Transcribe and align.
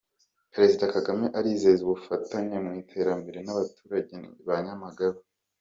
Perezida 0.53 0.91
Kagame 0.95 1.25
arizeza 1.39 1.81
ubufatanye 1.83 2.57
mu 2.65 2.71
iterambere 2.81 3.39
n’abaturage 3.41 4.15
ba 4.47 4.57
Nyamagabe 4.65 5.19